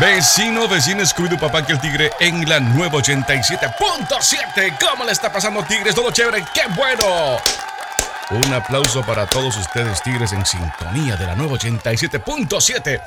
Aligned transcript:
Vecino, 0.00 0.66
vecino, 0.66 1.06
Scooby 1.06 1.36
papá 1.36 1.64
que 1.64 1.72
el 1.72 1.80
tigre 1.80 2.10
en 2.18 2.48
la 2.48 2.58
nueva 2.58 2.98
87.7. 2.98 4.76
¿Cómo 4.80 5.04
le 5.04 5.12
está 5.12 5.32
pasando, 5.32 5.62
tigres? 5.62 5.94
Todo 5.94 6.10
chévere, 6.10 6.44
qué 6.52 6.62
bueno. 6.74 7.36
Un 8.30 8.52
aplauso 8.52 9.02
para 9.02 9.26
todos 9.26 9.56
ustedes, 9.56 10.02
tigres, 10.02 10.32
en 10.32 10.44
sintonía 10.44 11.16
de 11.16 11.26
la 11.26 11.36
nueva 11.36 11.56
87.7. 11.56 13.00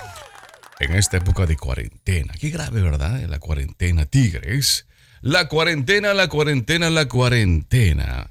En 0.79 0.93
esta 0.95 1.17
época 1.17 1.45
de 1.45 1.57
cuarentena. 1.57 2.33
Qué 2.39 2.49
grave, 2.49 2.81
¿verdad? 2.81 3.19
La 3.27 3.39
cuarentena, 3.39 4.05
tigres. 4.05 4.85
La 5.21 5.49
cuarentena, 5.49 6.13
la 6.13 6.29
cuarentena, 6.29 6.89
la 6.89 7.07
cuarentena. 7.07 8.29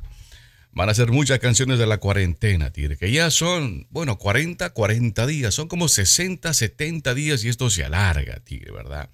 Van 0.77 0.91
a 0.91 0.95
ser 0.95 1.11
muchas 1.11 1.39
canciones 1.39 1.79
de 1.79 1.87
la 1.87 1.97
cuarentena, 1.97 2.71
tigre, 2.71 2.99
que 2.99 3.11
ya 3.11 3.31
son, 3.31 3.87
bueno, 3.89 4.19
40, 4.19 4.69
40 4.69 5.27
días, 5.27 5.55
son 5.55 5.69
como 5.69 5.89
60, 5.89 6.53
70 6.53 7.15
días 7.15 7.43
y 7.43 7.49
esto 7.49 7.71
se 7.71 7.83
alarga, 7.83 8.41
tigre, 8.41 8.73
¿verdad? 8.73 9.09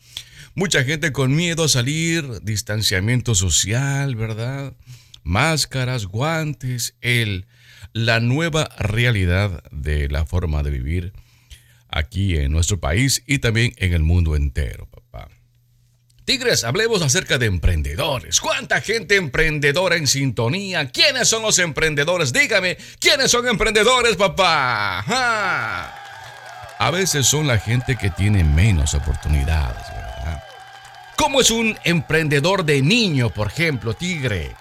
Mucha 0.57 0.82
gente 0.82 1.12
con 1.12 1.36
miedo 1.36 1.62
a 1.62 1.68
salir, 1.68 2.40
distanciamiento 2.43 3.36
social, 3.36 4.16
¿verdad? 4.16 4.75
Máscaras, 5.22 6.07
guantes, 6.07 6.96
el, 7.00 7.46
la 7.93 8.18
nueva 8.18 8.68
realidad 8.76 9.63
de 9.71 10.08
la 10.08 10.26
forma 10.26 10.64
de 10.64 10.71
vivir 10.71 11.13
aquí 11.86 12.38
en 12.38 12.50
nuestro 12.50 12.80
país 12.80 13.22
y 13.29 13.38
también 13.38 13.72
en 13.76 13.93
el 13.93 14.02
mundo 14.02 14.35
entero. 14.35 14.88
Tigres, 16.25 16.62
hablemos 16.62 17.03
acerca 17.03 17.36
de 17.36 17.46
emprendedores. 17.46 18.40
¿Cuánta 18.40 18.80
gente 18.80 19.17
emprendedora 19.17 19.96
en 19.96 20.07
sintonía? 20.07 20.89
¿Quiénes 20.89 21.29
son 21.29 21.43
los 21.43 21.58
emprendedores? 21.58 22.32
Dígame, 22.32 22.76
¿quiénes 23.00 23.29
son 23.30 23.49
emprendedores, 23.49 24.14
papá? 24.14 25.00
A 26.79 26.90
veces 26.93 27.27
son 27.27 27.49
la 27.49 27.58
gente 27.58 27.96
que 27.96 28.11
tiene 28.11 28.44
menos 28.44 28.94
oportunidades, 28.94 29.82
¿verdad? 29.89 30.44
¿Cómo 31.16 31.40
es 31.40 31.50
un 31.50 31.77
emprendedor 31.82 32.64
de 32.64 32.83
niño, 32.83 33.30
por 33.30 33.48
ejemplo, 33.48 33.94
Tigre? 33.94 34.55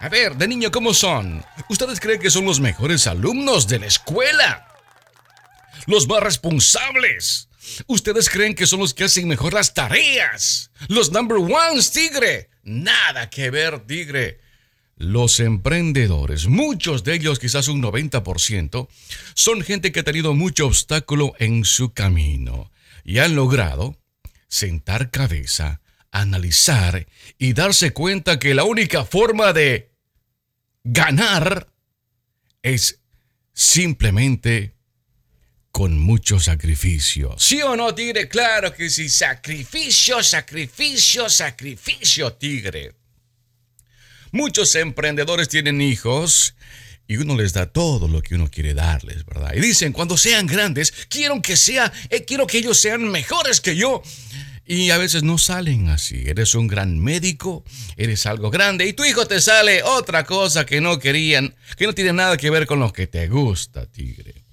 A 0.00 0.08
ver, 0.08 0.34
de 0.34 0.48
niño, 0.48 0.72
¿cómo 0.72 0.92
son? 0.94 1.44
¿Ustedes 1.68 2.00
creen 2.00 2.20
que 2.20 2.30
son 2.30 2.44
los 2.44 2.58
mejores 2.58 3.06
alumnos 3.06 3.68
de 3.68 3.78
la 3.78 3.86
escuela? 3.86 4.66
Los 5.86 6.08
más 6.08 6.22
responsables 6.22 7.48
Ustedes 7.86 8.28
creen 8.28 8.54
que 8.54 8.66
son 8.66 8.80
los 8.80 8.94
que 8.94 9.04
hacen 9.04 9.28
mejor 9.28 9.54
las 9.54 9.74
tareas. 9.74 10.70
Los 10.88 11.12
number 11.12 11.38
ones, 11.38 11.90
tigre. 11.92 12.50
Nada 12.62 13.30
que 13.30 13.50
ver, 13.50 13.80
tigre. 13.80 14.40
Los 14.96 15.40
emprendedores, 15.40 16.46
muchos 16.46 17.02
de 17.02 17.14
ellos, 17.14 17.38
quizás 17.40 17.66
un 17.68 17.82
90%, 17.82 18.88
son 19.34 19.62
gente 19.62 19.90
que 19.90 20.00
ha 20.00 20.04
tenido 20.04 20.34
mucho 20.34 20.66
obstáculo 20.66 21.34
en 21.38 21.64
su 21.64 21.92
camino 21.92 22.70
y 23.04 23.18
han 23.18 23.34
logrado 23.34 23.98
sentar 24.46 25.10
cabeza, 25.10 25.80
analizar 26.12 27.08
y 27.38 27.54
darse 27.54 27.92
cuenta 27.92 28.38
que 28.38 28.54
la 28.54 28.62
única 28.62 29.04
forma 29.04 29.52
de 29.52 29.90
ganar 30.84 31.68
es 32.62 33.00
simplemente 33.52 34.74
con 35.74 35.98
mucho 35.98 36.38
sacrificio. 36.38 37.34
¿Sí 37.36 37.60
o 37.60 37.74
no, 37.74 37.92
tigre? 37.92 38.28
Claro 38.28 38.72
que 38.72 38.88
sí. 38.88 39.08
Sacrificio, 39.08 40.22
sacrificio, 40.22 41.28
sacrificio, 41.28 42.32
tigre. 42.34 42.94
Muchos 44.30 44.72
emprendedores 44.76 45.48
tienen 45.48 45.80
hijos 45.80 46.54
y 47.08 47.16
uno 47.16 47.34
les 47.34 47.54
da 47.54 47.66
todo 47.66 48.06
lo 48.06 48.22
que 48.22 48.36
uno 48.36 48.48
quiere 48.48 48.72
darles, 48.72 49.26
¿verdad? 49.26 49.52
Y 49.56 49.60
dicen, 49.60 49.92
cuando 49.92 50.16
sean 50.16 50.46
grandes, 50.46 50.94
quiero 51.08 51.42
que 51.42 51.56
sea, 51.56 51.92
eh, 52.08 52.24
quiero 52.24 52.46
que 52.46 52.58
ellos 52.58 52.78
sean 52.78 53.10
mejores 53.10 53.60
que 53.60 53.74
yo. 53.74 54.00
Y 54.64 54.90
a 54.90 54.96
veces 54.96 55.24
no 55.24 55.38
salen 55.38 55.88
así. 55.88 56.22
Eres 56.28 56.54
un 56.54 56.68
gran 56.68 57.00
médico, 57.00 57.64
eres 57.96 58.26
algo 58.26 58.52
grande 58.52 58.86
y 58.86 58.92
tu 58.92 59.04
hijo 59.04 59.26
te 59.26 59.40
sale 59.40 59.82
otra 59.82 60.22
cosa 60.22 60.64
que 60.64 60.80
no 60.80 61.00
querían, 61.00 61.52
que 61.76 61.86
no 61.86 61.94
tiene 61.94 62.12
nada 62.12 62.36
que 62.36 62.48
ver 62.50 62.64
con 62.64 62.78
lo 62.78 62.92
que 62.92 63.08
te 63.08 63.26
gusta, 63.26 63.86
tigre. 63.86 64.43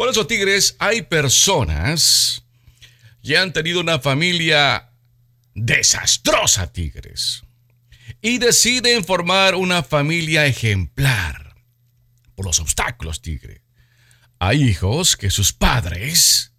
Por 0.00 0.08
eso, 0.08 0.26
Tigres, 0.26 0.76
hay 0.78 1.02
personas 1.02 2.42
que 3.22 3.36
han 3.36 3.52
tenido 3.52 3.80
una 3.80 3.98
familia 3.98 4.94
desastrosa, 5.54 6.72
Tigres, 6.72 7.42
y 8.22 8.38
deciden 8.38 9.04
formar 9.04 9.54
una 9.54 9.82
familia 9.82 10.46
ejemplar 10.46 11.54
por 12.34 12.46
los 12.46 12.60
obstáculos, 12.60 13.20
Tigre. 13.20 13.60
Hay 14.38 14.62
hijos 14.62 15.18
que 15.18 15.28
sus 15.28 15.52
padres 15.52 16.54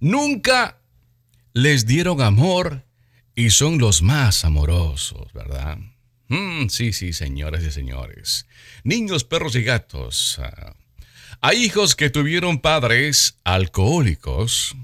nunca 0.00 0.80
les 1.52 1.86
dieron 1.86 2.20
amor 2.20 2.84
y 3.36 3.50
son 3.50 3.78
los 3.78 4.02
más 4.02 4.44
amorosos, 4.44 5.32
¿verdad? 5.32 5.78
Mm, 6.26 6.66
sí, 6.66 6.92
sí, 6.92 7.12
señoras 7.12 7.62
y 7.62 7.70
señores. 7.70 8.48
Niños, 8.82 9.22
perros 9.22 9.54
y 9.54 9.62
gatos. 9.62 10.40
Ah, 10.42 10.74
hay 11.42 11.64
hijos 11.64 11.96
que 11.96 12.08
tuvieron 12.08 12.60
padres 12.60 13.40
alcohólicos 13.42 14.76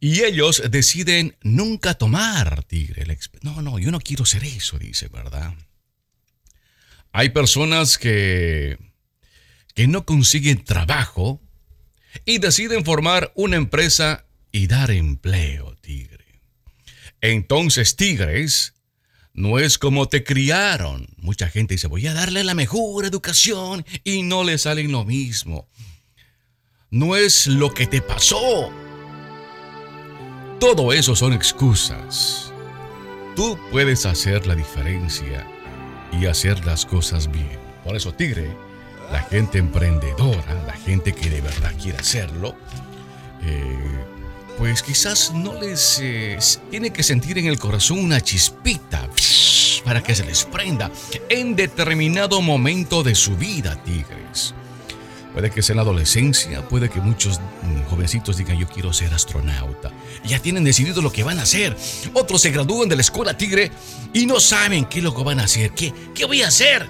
y 0.00 0.22
ellos 0.22 0.62
deciden 0.70 1.36
nunca 1.42 1.94
tomar, 1.94 2.62
tigre. 2.64 3.06
No, 3.40 3.62
no, 3.62 3.78
yo 3.78 3.90
no 3.90 3.98
quiero 3.98 4.26
ser 4.26 4.44
eso, 4.44 4.78
dice, 4.78 5.08
¿verdad? 5.08 5.54
Hay 7.12 7.30
personas 7.30 7.96
que, 7.96 8.78
que 9.74 9.88
no 9.88 10.04
consiguen 10.04 10.62
trabajo 10.62 11.40
y 12.26 12.36
deciden 12.36 12.84
formar 12.84 13.32
una 13.34 13.56
empresa 13.56 14.26
y 14.52 14.66
dar 14.66 14.90
empleo, 14.90 15.74
tigre. 15.80 16.42
Entonces, 17.22 17.96
tigres, 17.96 18.71
no 19.34 19.58
es 19.58 19.78
como 19.78 20.08
te 20.08 20.24
criaron. 20.24 21.08
Mucha 21.18 21.48
gente 21.48 21.74
dice, 21.74 21.86
voy 21.86 22.06
a 22.06 22.14
darle 22.14 22.44
la 22.44 22.54
mejor 22.54 23.04
educación 23.04 23.84
y 24.04 24.22
no 24.22 24.44
le 24.44 24.58
salen 24.58 24.92
lo 24.92 25.04
mismo. 25.04 25.68
No 26.90 27.16
es 27.16 27.46
lo 27.46 27.72
que 27.72 27.86
te 27.86 28.02
pasó. 28.02 28.70
Todo 30.60 30.92
eso 30.92 31.16
son 31.16 31.32
excusas. 31.32 32.52
Tú 33.34 33.58
puedes 33.70 34.04
hacer 34.04 34.46
la 34.46 34.54
diferencia 34.54 35.46
y 36.12 36.26
hacer 36.26 36.64
las 36.66 36.84
cosas 36.84 37.32
bien. 37.32 37.58
Por 37.82 37.96
eso, 37.96 38.12
Tigre, 38.12 38.54
la 39.10 39.22
gente 39.22 39.58
emprendedora, 39.58 40.62
la 40.66 40.74
gente 40.74 41.14
que 41.14 41.30
de 41.30 41.40
verdad 41.40 41.72
quiere 41.80 41.98
hacerlo, 41.98 42.54
eh, 43.42 44.04
pues 44.58 44.82
quizás 44.82 45.32
no 45.32 45.54
les 45.60 45.98
eh, 46.02 46.38
tiene 46.70 46.90
que 46.90 47.02
sentir 47.02 47.38
en 47.38 47.46
el 47.46 47.58
corazón 47.58 47.98
una 47.98 48.20
chispita 48.20 49.08
para 49.84 50.02
que 50.02 50.14
se 50.14 50.24
les 50.24 50.44
prenda 50.44 50.90
en 51.28 51.56
determinado 51.56 52.40
momento 52.40 53.02
de 53.02 53.14
su 53.14 53.36
vida, 53.36 53.76
tigres. 53.82 54.54
Puede 55.32 55.50
que 55.50 55.62
sea 55.62 55.72
en 55.72 55.76
la 55.78 55.82
adolescencia, 55.82 56.68
puede 56.68 56.90
que 56.90 57.00
muchos 57.00 57.40
mm, 57.40 57.88
jovencitos 57.88 58.36
digan 58.36 58.58
yo 58.58 58.68
quiero 58.68 58.92
ser 58.92 59.14
astronauta. 59.14 59.90
Ya 60.24 60.38
tienen 60.38 60.62
decidido 60.62 61.00
lo 61.00 61.10
que 61.10 61.24
van 61.24 61.38
a 61.38 61.42
hacer. 61.42 61.76
Otros 62.12 62.42
se 62.42 62.50
gradúan 62.50 62.88
de 62.88 62.96
la 62.96 63.02
escuela 63.02 63.36
tigre 63.36 63.70
y 64.12 64.26
no 64.26 64.40
saben 64.40 64.84
qué 64.84 65.00
lo 65.00 65.14
que 65.14 65.22
van 65.22 65.40
a 65.40 65.44
hacer. 65.44 65.72
¿Qué, 65.72 65.92
qué 66.14 66.26
voy 66.26 66.42
a 66.42 66.48
hacer? 66.48 66.86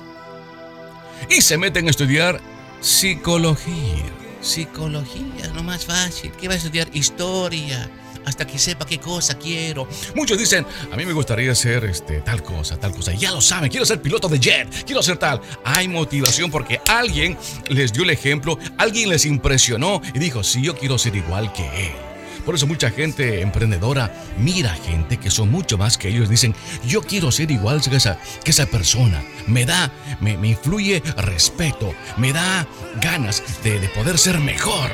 Y 1.30 1.40
se 1.40 1.56
meten 1.56 1.86
a 1.86 1.90
estudiar 1.90 2.40
psicología 2.80 4.21
Psicología, 4.42 5.50
lo 5.54 5.62
más 5.62 5.84
fácil. 5.84 6.32
¿Qué 6.32 6.48
va 6.48 6.54
a 6.54 6.56
estudiar? 6.56 6.88
Historia. 6.92 7.88
Hasta 8.24 8.46
que 8.46 8.58
sepa 8.58 8.86
qué 8.86 8.98
cosa 8.98 9.36
quiero. 9.36 9.88
Muchos 10.14 10.38
dicen, 10.38 10.64
a 10.92 10.96
mí 10.96 11.04
me 11.04 11.12
gustaría 11.12 11.54
ser 11.54 11.84
este, 11.84 12.20
tal 12.20 12.42
cosa, 12.42 12.76
tal 12.76 12.94
cosa. 12.94 13.12
Ya 13.14 13.32
lo 13.32 13.40
saben, 13.40 13.70
quiero 13.70 13.84
ser 13.84 14.00
piloto 14.00 14.28
de 14.28 14.38
jet, 14.38 14.84
quiero 14.84 15.02
ser 15.02 15.16
tal. 15.16 15.40
Hay 15.64 15.88
motivación 15.88 16.50
porque 16.50 16.80
alguien 16.86 17.36
les 17.68 17.92
dio 17.92 18.04
el 18.04 18.10
ejemplo, 18.10 18.58
alguien 18.78 19.08
les 19.08 19.24
impresionó 19.24 20.00
y 20.14 20.18
dijo, 20.18 20.44
sí, 20.44 20.62
yo 20.62 20.76
quiero 20.76 20.98
ser 20.98 21.16
igual 21.16 21.52
que 21.52 21.64
él. 21.86 22.11
Por 22.44 22.54
eso 22.54 22.66
mucha 22.66 22.90
gente 22.90 23.40
emprendedora 23.40 24.12
mira 24.38 24.74
gente 24.74 25.18
que 25.18 25.30
son 25.30 25.50
mucho 25.50 25.78
más 25.78 25.98
que 25.98 26.08
ellos. 26.08 26.28
Dicen, 26.28 26.54
yo 26.86 27.02
quiero 27.02 27.30
ser 27.30 27.50
igual 27.50 27.80
que 27.80 27.96
esa, 27.96 28.18
que 28.44 28.50
esa 28.50 28.66
persona. 28.66 29.22
Me 29.46 29.64
da, 29.64 29.92
me, 30.20 30.32
influye 30.48 31.02
respeto, 31.16 31.94
me 32.16 32.32
da 32.32 32.66
ganas 33.00 33.42
de, 33.62 33.80
de 33.80 33.88
poder 33.88 34.18
ser 34.18 34.38
mejor. 34.38 34.90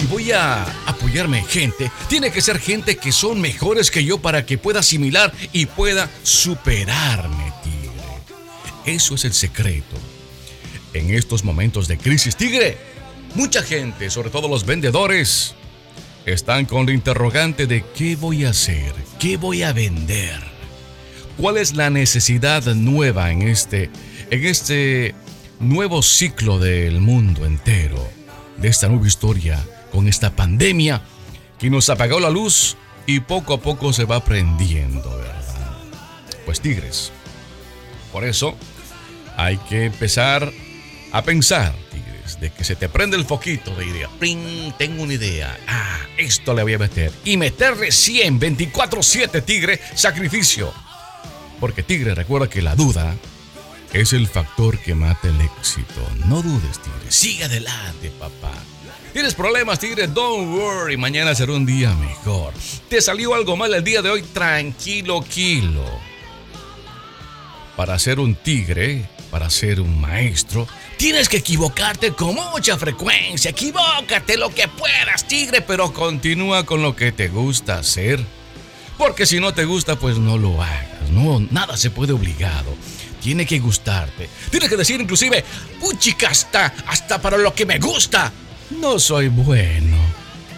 si 0.00 0.06
voy 0.06 0.32
a 0.32 0.62
apoyarme 0.86 1.40
en 1.40 1.46
gente, 1.46 1.90
tiene 2.08 2.30
que 2.30 2.40
ser 2.40 2.58
gente 2.58 2.96
que 2.96 3.12
son 3.12 3.38
mejores 3.38 3.90
que 3.90 4.02
yo 4.02 4.16
para 4.16 4.46
que 4.46 4.56
pueda 4.56 4.80
asimilar 4.80 5.30
y 5.52 5.66
pueda 5.66 6.08
superarme, 6.22 7.52
tigre. 7.62 7.90
Eso 8.86 9.14
es 9.14 9.26
el 9.26 9.34
secreto 9.34 9.96
en 10.94 11.14
estos 11.14 11.44
momentos 11.44 11.88
de 11.88 11.98
crisis 11.98 12.36
tigre, 12.36 12.78
mucha 13.34 13.62
gente, 13.62 14.10
sobre 14.10 14.30
todo 14.30 14.48
los 14.48 14.66
vendedores, 14.66 15.54
están 16.26 16.66
con 16.66 16.88
el 16.88 16.94
interrogante 16.94 17.66
de 17.66 17.84
qué 17.96 18.16
voy 18.16 18.44
a 18.44 18.50
hacer, 18.50 18.92
qué 19.18 19.36
voy 19.36 19.62
a 19.62 19.72
vender, 19.72 20.40
cuál 21.36 21.56
es 21.56 21.74
la 21.74 21.90
necesidad 21.90 22.64
nueva 22.74 23.30
en 23.30 23.42
este, 23.42 23.90
en 24.30 24.44
este 24.44 25.14
nuevo 25.58 26.02
ciclo 26.02 26.58
del 26.58 27.00
mundo 27.00 27.46
entero, 27.46 28.06
de 28.58 28.68
esta 28.68 28.88
nueva 28.88 29.06
historia 29.06 29.64
con 29.90 30.06
esta 30.08 30.34
pandemia 30.34 31.02
que 31.58 31.70
nos 31.70 31.88
apagó 31.90 32.20
la 32.20 32.30
luz 32.30 32.76
y 33.06 33.20
poco 33.20 33.54
a 33.54 33.60
poco 33.60 33.92
se 33.92 34.04
va 34.04 34.24
prendiendo, 34.24 35.10
¿verdad? 35.16 35.78
Pues 36.44 36.60
tigres. 36.60 37.12
Por 38.12 38.24
eso 38.24 38.56
hay 39.36 39.56
que 39.56 39.84
empezar 39.84 40.52
a 41.12 41.22
pensar, 41.22 41.74
tigres, 41.90 42.40
de 42.40 42.50
que 42.50 42.64
se 42.64 42.76
te 42.76 42.88
prende 42.88 43.16
el 43.16 43.24
foquito 43.24 43.74
de 43.74 43.86
idea. 43.86 44.08
¡Pring! 44.18 44.72
Tengo 44.78 45.02
una 45.02 45.14
idea. 45.14 45.58
Ah, 45.66 45.98
esto 46.16 46.54
le 46.54 46.62
voy 46.62 46.74
a 46.74 46.78
meter. 46.78 47.12
Y 47.24 47.36
meterle 47.36 47.90
100, 47.90 48.40
24-7, 48.40 49.44
tigre, 49.44 49.80
sacrificio. 49.94 50.72
Porque 51.58 51.82
tigre, 51.82 52.14
recuerda 52.14 52.48
que 52.48 52.62
la 52.62 52.74
duda 52.74 53.14
es 53.92 54.12
el 54.12 54.28
factor 54.28 54.78
que 54.78 54.94
mata 54.94 55.28
el 55.28 55.40
éxito. 55.40 56.00
No 56.26 56.42
dudes, 56.42 56.78
tigre. 56.78 57.10
Sigue 57.10 57.44
adelante, 57.44 58.10
papá. 58.18 58.52
¿Tienes 59.12 59.34
problemas, 59.34 59.80
tigre? 59.80 60.06
Don't 60.06 60.56
worry, 60.56 60.96
mañana 60.96 61.34
será 61.34 61.52
un 61.52 61.66
día 61.66 61.92
mejor. 61.94 62.54
¿Te 62.88 63.02
salió 63.02 63.34
algo 63.34 63.56
mal 63.56 63.74
el 63.74 63.82
día 63.82 64.02
de 64.02 64.10
hoy? 64.10 64.22
Tranquilo, 64.22 65.22
kilo. 65.22 65.84
Para 67.76 67.98
ser 67.98 68.20
un 68.20 68.36
tigre, 68.36 69.08
para 69.30 69.50
ser 69.50 69.80
un 69.80 70.00
maestro, 70.00 70.66
tienes 70.96 71.28
que 71.28 71.38
equivocarte 71.38 72.12
con 72.12 72.34
mucha 72.34 72.76
frecuencia. 72.76 73.50
Equivócate 73.50 74.36
lo 74.36 74.54
que 74.54 74.68
puedas, 74.68 75.26
tigre, 75.28 75.60
pero 75.60 75.92
continúa 75.92 76.64
con 76.64 76.82
lo 76.82 76.96
que 76.96 77.12
te 77.12 77.28
gusta 77.28 77.78
hacer. 77.78 78.20
Porque 78.98 79.26
si 79.26 79.40
no 79.40 79.54
te 79.54 79.64
gusta, 79.64 79.96
pues 79.96 80.18
no 80.18 80.36
lo 80.36 80.62
hagas. 80.62 81.10
No, 81.10 81.40
nada 81.50 81.76
se 81.76 81.90
puede 81.90 82.12
obligado 82.12 82.74
tiene 83.20 83.44
que 83.44 83.58
gustarte. 83.58 84.30
Tienes 84.50 84.70
que 84.70 84.78
decir 84.78 84.98
inclusive, 84.98 85.44
puchica, 85.78 86.28
hasta, 86.28 86.72
hasta 86.86 87.20
para 87.20 87.36
lo 87.36 87.54
que 87.54 87.66
me 87.66 87.78
gusta 87.78 88.32
no 88.70 88.98
soy 88.98 89.28
bueno. 89.28 89.96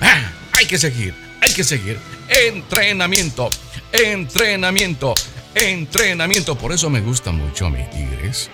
Ah, 0.01 0.33
hay 0.53 0.67
que 0.67 0.79
seguir, 0.79 1.15
hay 1.41 1.53
que 1.53 1.65
seguir. 1.65 1.99
Entrenamiento, 2.29 3.51
entrenamiento, 3.93 5.15
entrenamiento. 5.55 6.57
Por 6.57 6.73
eso 6.73 6.91
me 6.91 7.01
gusta 7.01 7.33
mucho 7.33 7.67
a 7.67 7.71
mis 7.71 7.89
Tigres. 7.91 8.51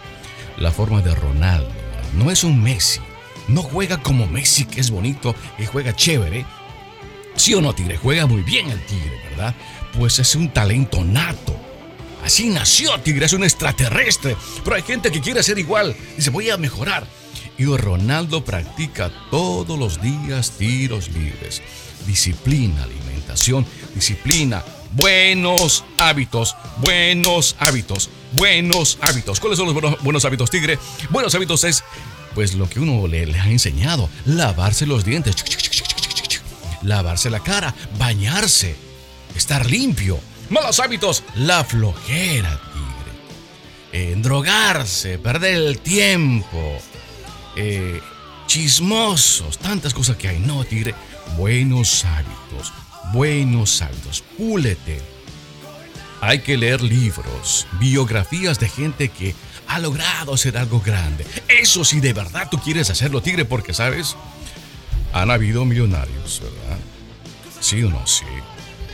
La 0.56 0.72
forma 0.72 1.02
de 1.02 1.14
Ronaldo. 1.14 1.70
No 2.14 2.30
es 2.30 2.44
un 2.44 2.62
Messi. 2.62 3.00
No 3.48 3.62
juega 3.62 4.02
como 4.02 4.26
Messi, 4.26 4.64
que 4.64 4.80
es 4.80 4.90
bonito 4.90 5.34
y 5.58 5.66
juega 5.66 5.94
chévere. 5.94 6.44
Sí 7.36 7.54
o 7.54 7.60
no, 7.60 7.74
Tigre, 7.74 7.96
juega 7.96 8.26
muy 8.26 8.42
bien 8.42 8.70
el 8.70 8.84
Tigre, 8.86 9.20
¿verdad? 9.30 9.54
Pues 9.96 10.18
es 10.18 10.34
un 10.34 10.52
talento 10.52 11.04
nato. 11.04 11.56
Así 12.24 12.48
nació 12.48 12.98
Tigre, 13.00 13.26
es 13.26 13.32
un 13.32 13.44
extraterrestre. 13.44 14.36
Pero 14.64 14.76
hay 14.76 14.82
gente 14.82 15.10
que 15.10 15.20
quiere 15.20 15.42
ser 15.42 15.58
igual. 15.58 15.96
Dice, 16.16 16.30
voy 16.30 16.50
a 16.50 16.56
mejorar 16.56 17.06
y 17.58 17.64
Ronaldo 17.64 18.44
practica 18.44 19.10
todos 19.30 19.78
los 19.78 20.00
días 20.00 20.52
tiros 20.52 21.08
libres. 21.08 21.60
Disciplina, 22.06 22.84
alimentación, 22.84 23.66
disciplina, 23.94 24.64
buenos 24.92 25.84
hábitos, 25.96 26.56
buenos 26.78 27.56
hábitos, 27.58 28.10
buenos 28.32 28.98
hábitos. 29.00 29.40
¿Cuáles 29.40 29.58
son 29.58 29.72
los 29.72 30.02
buenos, 30.02 30.24
hábitos, 30.24 30.50
Tigre? 30.50 30.78
Buenos 31.10 31.34
hábitos 31.34 31.64
es, 31.64 31.84
pues, 32.34 32.54
lo 32.54 32.68
que 32.68 32.80
uno 32.80 33.06
le, 33.06 33.38
ha 33.40 33.50
enseñado. 33.50 34.08
Lavarse 34.24 34.86
los 34.86 35.04
dientes, 35.04 35.36
lavarse 36.82 37.30
la 37.30 37.40
cara, 37.40 37.74
bañarse, 37.98 38.76
estar 39.34 39.66
limpio. 39.66 40.18
Malos 40.50 40.80
hábitos, 40.80 41.24
la 41.34 41.64
flojera, 41.64 42.60
Tigre. 43.92 44.16
drogarse, 44.16 45.18
perder 45.18 45.54
el 45.54 45.78
tiempo, 45.80 46.78
eh, 47.56 48.00
chismosos, 48.46 49.58
tantas 49.58 49.92
cosas 49.92 50.16
que 50.16 50.28
hay. 50.28 50.40
No, 50.40 50.64
tigre, 50.64 50.94
buenos 51.36 52.04
hábitos, 52.04 52.72
buenos 53.12 53.80
hábitos, 53.82 54.22
púlete. 54.36 55.00
Hay 56.20 56.40
que 56.40 56.56
leer 56.56 56.82
libros, 56.82 57.66
biografías 57.78 58.58
de 58.58 58.68
gente 58.68 59.08
que 59.08 59.34
ha 59.68 59.78
logrado 59.78 60.34
hacer 60.34 60.56
algo 60.58 60.80
grande. 60.80 61.24
Eso 61.46 61.84
sí, 61.84 62.00
de 62.00 62.12
verdad 62.12 62.48
tú 62.50 62.58
quieres 62.58 62.90
hacerlo, 62.90 63.22
tigre, 63.22 63.44
porque 63.44 63.72
sabes, 63.72 64.16
han 65.12 65.30
habido 65.30 65.64
millonarios, 65.64 66.42
¿verdad? 66.42 66.78
Sí 67.60 67.82
o 67.82 67.90
no, 67.90 68.06
sí. 68.06 68.24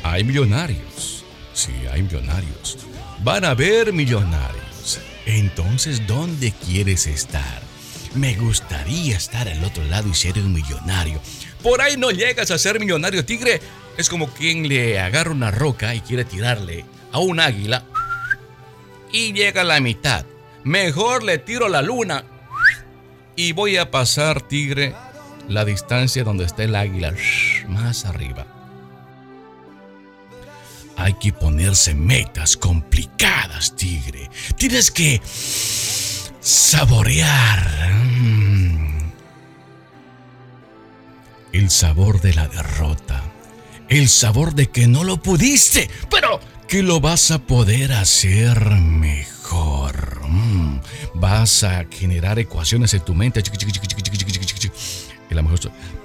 Hay 0.02 0.25
millonarios. 0.25 1.25
Sí, 1.55 1.72
hay 1.90 2.02
millonarios. 2.02 2.78
Van 3.22 3.44
a 3.44 3.50
haber 3.50 3.93
millonarios. 3.93 5.00
Entonces, 5.25 6.06
¿dónde 6.06 6.52
quieres 6.52 7.06
estar? 7.06 7.62
Me 8.14 8.34
gustaría 8.34 9.17
estar 9.17 9.49
al 9.49 9.64
otro 9.64 9.84
lado 9.84 10.08
y 10.08 10.14
ser 10.14 10.38
un 10.38 10.52
millonario. 10.52 11.20
Por 11.62 11.81
ahí 11.81 11.96
no 11.96 12.10
llegas 12.10 12.50
a 12.50 12.58
ser 12.58 12.78
millonario, 12.78 13.25
tigre. 13.25 13.60
Es 13.96 14.08
como 14.08 14.29
quien 14.29 14.69
le 14.69 14.99
agarra 15.00 15.31
una 15.31 15.50
roca 15.50 15.94
y 15.94 16.00
quiere 16.00 16.25
tirarle 16.25 16.85
a 17.12 17.19
un 17.19 17.41
águila 17.41 17.85
y 19.12 19.32
llega 19.32 19.61
a 19.61 19.64
la 19.64 19.81
mitad. 19.81 20.26
Mejor 20.64 21.23
le 21.23 21.38
tiro 21.38 21.69
la 21.69 21.82
luna 21.82 22.25
y 23.37 23.52
voy 23.52 23.76
a 23.76 23.91
pasar, 23.91 24.43
tigre, 24.43 24.94
la 25.49 25.64
distancia 25.64 26.25
donde 26.25 26.44
está 26.44 26.64
el 26.64 26.75
águila, 26.75 27.14
más 27.69 28.05
arriba. 28.05 28.46
Hay 30.96 31.14
que 31.14 31.32
ponerse 31.32 31.94
metas 31.94 32.56
complicadas, 32.56 33.75
tigre. 33.75 34.31
Tienes 34.56 34.91
que 34.91 35.20
saborear 36.41 37.93
mm, 37.93 39.12
el 41.52 41.70
sabor 41.70 42.20
de 42.20 42.35
la 42.35 42.46
derrota, 42.46 43.24
el 43.88 44.08
sabor 44.08 44.54
de 44.54 44.69
que 44.69 44.86
no 44.86 45.04
lo 45.04 45.19
pudiste, 45.19 45.88
pero 46.10 46.40
que 46.69 46.82
lo 46.82 47.00
vas 47.00 47.31
a 47.31 47.38
poder 47.38 47.92
hacer 47.92 48.70
mejor. 48.70 50.22
Mm, 50.28 50.81
vas 51.14 51.64
a 51.64 51.86
generar 51.90 52.38
ecuaciones 52.38 52.94
en 52.94 53.04
tu 53.04 53.14
mente. 53.14 53.42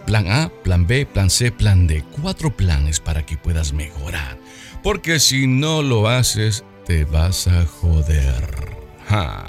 Plan 0.06 0.32
A, 0.32 0.50
plan 0.50 0.88
B, 0.88 1.06
plan 1.06 1.30
C, 1.30 1.52
plan 1.52 1.88
D. 1.88 2.04
Cuatro 2.22 2.56
planes 2.56 3.00
para 3.00 3.26
que 3.26 3.38
puedas 3.38 3.74
mejorar. 3.74 4.38
Porque 4.84 5.20
si 5.20 5.48
no 5.48 5.82
lo 5.82 6.08
haces, 6.08 6.64
te 6.86 7.06
vas 7.06 7.48
a 7.48 7.66
joder. 7.66 8.78
Ja. 9.08 9.46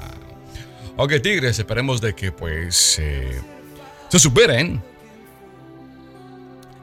Ok, 0.96 1.14
Tigres, 1.22 1.58
esperemos 1.58 2.00
de 2.00 2.14
que 2.14 2.30
pues 2.32 2.98
eh, 2.98 3.40
se 4.08 4.18
superen 4.18 4.82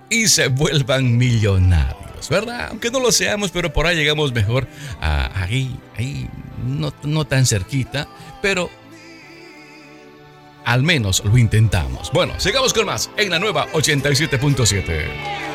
y 0.09 0.27
se 0.27 0.47
vuelvan 0.47 1.17
millonarios, 1.17 2.29
¿verdad? 2.29 2.67
Aunque 2.69 2.91
no 2.91 2.99
lo 2.99 3.11
seamos, 3.11 3.51
pero 3.51 3.73
por 3.73 3.85
ahí 3.85 3.95
llegamos 3.95 4.33
mejor 4.33 4.67
ahí, 5.01 5.77
ahí, 5.97 6.27
no, 6.65 6.93
no 7.03 7.25
tan 7.25 7.45
cerquita, 7.45 8.07
pero 8.41 8.69
al 10.65 10.83
menos 10.83 11.23
lo 11.23 11.37
intentamos. 11.37 12.11
Bueno, 12.11 12.39
sigamos 12.39 12.73
con 12.73 12.85
más 12.85 13.09
en 13.17 13.29
la 13.29 13.39
nueva 13.39 13.67
87.7. 13.71 15.46